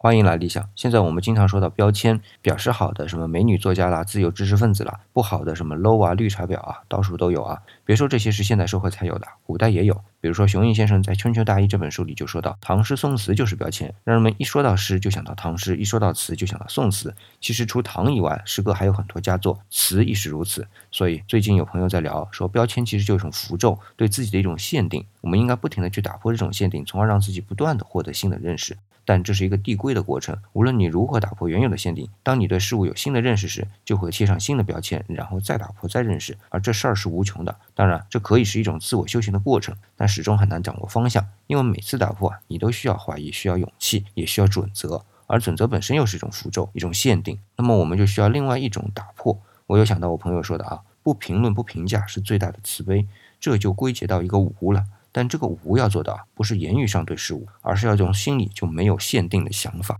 [0.00, 0.70] 欢迎来理想。
[0.76, 7.60] 现在我们经常说到标签，表示好的什么美女作家啦、自由知识分子啦，不好的什么 low 啊、绿茶婊啊，到处都有啊。
[7.84, 10.00] 别说这些是现代社会才有的，古代也有。
[10.20, 17.12] 比如说熊毅先生在《春秋大义》这本书里就说到，唐诗宋词就是标签，让人们一说到诗就想到唐诗，一说到词就想到宋词。
[17.40, 20.64] 其实除唐以外，诗歌还有很多佳作，词亦是如此。
[20.92, 25.04] 所以最近有朋友在聊，说标签其实就是一种符咒，对自己的一种限定。
[25.22, 28.76] 我们应该不停的去打破这种限定，从而让自己不断的获得新的认识。
[29.08, 37.56] 但这是一个递归的过程，无论你如何打破原有的限定，当你对事物有新的认识时，就会贴上新的标签，然后再打破再认识，而这事儿是无穷的。
[37.74, 47.38] 当然，这可以是一种自我修行的过程，但始终很难掌握方向，因为每次打破啊，你都需要怀疑，需要勇气，也需要准则，而准则本身又是一种符咒，一种限定。
[47.56, 49.40] 那么我们就需要另外一种打破。
[49.68, 53.08] 我又想到我朋友说的啊，不评论不评价是最大的慈悲，
[53.40, 54.84] 这就归结到一个无了。
[55.12, 59.96] 但这个无要做到，不是言语上对事物，而是要从心里就没有限定的想法。